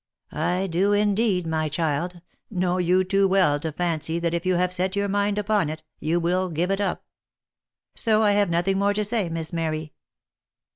[0.53, 4.73] ""I do indeed, my child, know you too well to fancy that if you have
[4.73, 7.05] set your mind upon it, you will give it up;
[7.93, 9.93] so I have nothing more to say, Miss Mary."